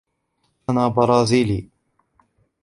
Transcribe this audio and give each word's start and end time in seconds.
أنا 0.69 0.87
برازيلي. 0.87 1.69